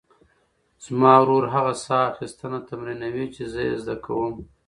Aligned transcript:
زما 0.83 1.13
ورور 1.21 1.45
هغه 1.55 1.73
ساه 1.85 2.03
اخیستنه 2.11 2.59
تمرینوي 2.69 3.25
چې 3.35 3.43
زه 3.53 3.59
یې 3.67 3.75
زده 3.81 3.95
کوم. 4.05 4.33